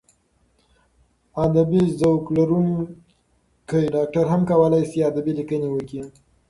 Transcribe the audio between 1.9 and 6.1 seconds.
ذوق لرونکی ډاکټر هم کولای شي ادبي لیکنې وکړي.